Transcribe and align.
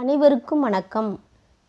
அனைவருக்கும் 0.00 0.60
வணக்கம். 0.60 1.20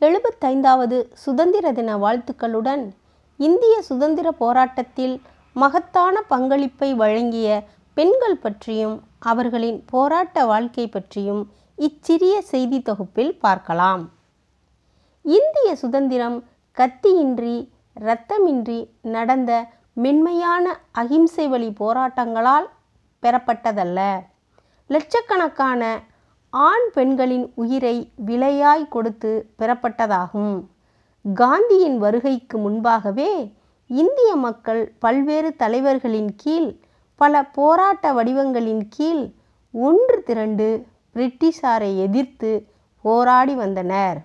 எழுபத்தைந்தாவது 0.00 1.12
சுதந்திர 1.12 1.72
தின 1.72 1.96
வாழ்த்துக்களுடன் 1.96 2.90
இந்திய 3.36 3.82
சுதந்திர 3.82 4.32
போராட்டத்தில் 4.32 5.20
மகத்தான 5.54 6.22
பங்களிப்பை 6.22 6.94
வழங்கிய 6.94 7.64
பெண்கள் 7.94 8.36
பற்றியும் 8.36 9.02
அவர்களின் 9.18 9.84
போராட்ட 9.86 10.46
வாழ்க்கை 10.46 10.88
பற்றியும் 10.88 11.50
இச்சிறிய 11.76 12.40
செய்தி 12.42 12.82
தொகுப்பில் 12.82 13.38
பார்க்கலாம். 13.38 14.10
இந்திய 15.22 15.76
சுதந்திரம் 15.76 16.44
கத்தியின்றி 16.76 17.68
இரத்தமின்றி 18.00 18.88
நடந்த 19.02 19.68
மென்மையான 19.92 20.80
அகிம்சை 20.92 21.48
வழி 21.48 21.68
போராட்டங்களால் 21.68 22.68
பெறப்பட்டதல்ல. 23.22 24.00
லட்சக்கணக்கான 24.86 26.00
ஆண் 26.62 26.86
பெண்களின் 26.92 27.52
உயிரை 27.54 27.96
விலையாய் 28.26 28.88
கொடுத்து 28.88 29.30
பெறப்பட்டதாகும். 29.58 30.56
காந்தியின் 31.24 31.96
வருகைக்கு 31.98 32.56
முன்பாகவே 32.58 33.30
இந்திய 33.86 34.36
மக்கள் 34.36 34.82
பல்வேறு 34.98 35.56
தலைவர்களின் 35.56 36.30
கீழ் 36.36 36.68
பல 37.20 37.42
போராட்ட 37.56 38.12
வடிவங்களின் 38.12 38.84
கீழ் 38.88 39.24
ஒன்று 39.74 40.22
திரண்டு 40.22 40.68
பிரிட்டிஷாரை 41.14 41.90
எதிர்த்து 41.96 42.52
போராடி 43.04 43.54
வந்தனர். 43.54 44.18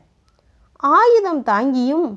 ஆயுதம் 0.80 1.44
தாங்கியும் 1.44 2.08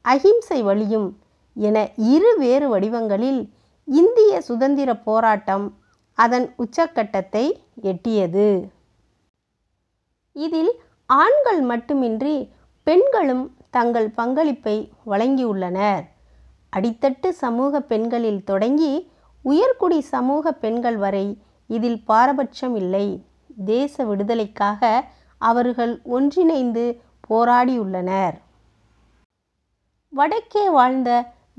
அகிம்சை 0.00 0.62
வழியும் 0.62 1.08
என 1.56 1.88
இரு 1.96 2.36
வேறு 2.38 2.68
வடிவங்களில் 2.68 3.42
இந்திய 3.84 4.40
சுதந்திர 4.40 4.90
போராட்டம் 5.08 5.66
அதன் 6.18 6.54
உச்சக்கட்டத்தை 6.58 7.44
எட்டியது. 7.82 8.48
இதில் 10.36 10.72
ஆண்கள் 11.06 11.60
மட்டுமின்றி 11.60 12.50
பெண்களும் 12.82 13.56
தங்கள் 13.70 14.08
பங்களிப்பை 14.10 14.92
வழங்கியுள்ளனர். 15.06 16.02
அடித்தட்டு 16.76 17.28
சமூக 17.28 17.80
பெண்களில் 17.80 18.44
தொடங்கி 18.44 19.10
உயர்குடி 19.44 19.98
சமூக 19.98 20.52
பெண்கள் 20.52 20.96
வரை 20.96 21.26
இதில் 21.66 22.04
பாரபட்சம் 22.04 22.76
இல்லை. 22.76 23.24
தேச 23.64 24.04
விடுதலைக்காக 24.04 25.04
அவர்கள் 25.38 26.00
ஒன்றிணைந்து 26.04 27.00
போராடியுள்ளனர். 27.30 28.36
வடக்கே 30.08 30.68
வாழ்ந்த 30.70 31.10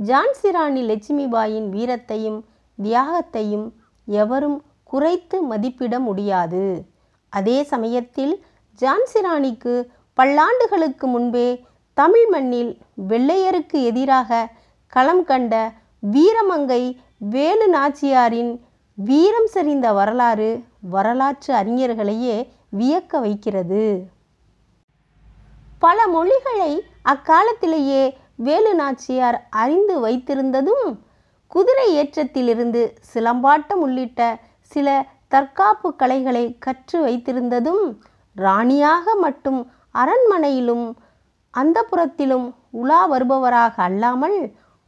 ஜான்சிராணி 0.06 0.84
லட்சுமிபாயின் 0.90 1.68
வீரத்தையும் 1.78 2.40
தியாகத்தையும் 2.84 3.68
எவரும் 4.06 4.64
குறைத்து 4.84 5.42
மதிப்பிட 5.42 6.00
முடியாது. 6.00 6.86
அதே 7.30 7.64
சமயத்தில் 7.64 8.46
ஜான்சிராணிக்கு 8.82 9.74
பல்லாண்டுகளுக்கு 10.18 11.06
முன்பே 11.06 11.66
தமிழ் 11.94 12.28
மண்ணில் 12.30 12.72
வெள்ளையருக்கு 13.10 13.80
எதிராக 13.84 14.50
களம் 14.94 15.24
கண்ட 15.24 15.54
வீரமங்கை 16.12 16.98
வேலு 17.18 17.68
நாச்சியாரின் 17.74 18.52
வீரம் 18.94 19.50
செறிந்த 19.54 19.94
வரலாறு 19.94 20.64
வரலாற்று 20.90 21.54
அறிஞர்களையே 21.56 22.38
வியக்க 22.70 23.20
வைக்கிறது. 23.20 24.06
பல 25.80 26.08
மொழிகளை 26.08 26.86
அக்காலத்திலேயே 27.04 28.04
வேலு 28.36 28.74
நாச்சியார் 28.74 29.48
அறிந்து 29.50 30.08
வைத்திருந்ததும் 30.08 30.88
குதிரை 31.48 31.88
ஏற்றத்திலிருந்து 31.98 32.82
சிலம்பாட்டம் 33.14 33.82
உள்ளிட்ட 33.86 34.40
சில 34.72 35.06
தற்காப்பு 35.28 35.96
கலைகளை 35.96 36.58
கற்று 36.60 37.08
வைத்திருந்ததும் 37.08 37.86
ராணியாக 38.38 39.16
மட்டும் 39.16 39.60
அரண்மனையிலும் 39.96 40.88
அந்தப்புறத்திலும் 41.54 42.48
உலா 42.72 43.00
வருபவராக 43.12 43.76
அல்லாமல் 43.84 44.40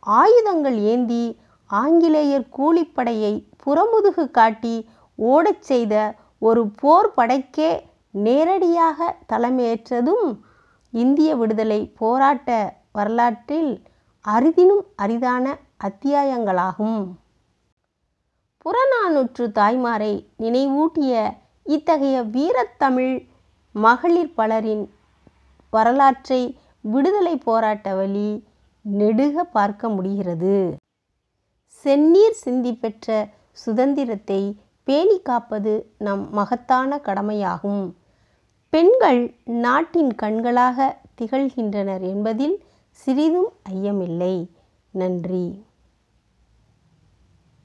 ஆயுதங்கள் 0.07 0.77
ஏந்தி 0.81 1.23
ஆங்கிலேயர் 1.69 2.45
கூலிப்படையை 2.57 3.33
புறமுதுகு 3.65 4.31
காட்டி 4.31 4.75
ஓடச் 5.19 5.61
செய்த 5.61 5.93
ஒரு 6.39 6.61
போர் 6.79 7.13
படைக்கே 7.17 7.71
நேரடியாக 8.11 9.15
தலைமையேற்றதும் 9.33 10.27
இந்திய 10.93 11.35
விடுதலை 11.35 11.93
போராட்ட 11.97 12.49
வரலாற்றில் 12.91 13.71
அரிதினும் 14.25 14.85
அரிதான 14.95 15.45
அத்தியாயங்களாகும். 15.83 17.01
புறநானூற்று 18.65 19.45
தாய்மாரை 19.55 20.13
நினைவூட்டிய 20.39 21.13
இத்தகைய 21.65 22.23
வீரத்தமிழ் 22.23 23.15
மகளிர் 23.71 24.33
பலரின் 24.33 24.89
வரலாற்றை 25.69 26.57
விடுதலை 26.81 27.37
போராட்ட 27.37 27.93
வழி 27.93 28.43
நெடுக 28.81 29.43
பார்க்க 29.43 29.89
முடிகிறது. 29.89 30.75
செந்நீர் 31.83 32.31
சிந்தி 32.31 32.73
பெற்ற 32.73 33.27
சுதந்திரத்தை 33.51 34.57
பேணி 34.83 35.21
காப்பது 35.21 35.93
நம் 35.97 36.29
மகத்தான 36.31 36.97
கடமையாகும். 36.97 37.95
பெண்கள் 38.69 39.35
நாட்டின் 39.45 40.15
கண்களாக 40.15 40.97
திகழ்கின்றனர் 41.21 42.01
என்பதில் 42.01 42.63
சிறிதும் 42.91 43.51
ஐயமில்லை. 43.69 44.49
நன்றி. 44.91 45.63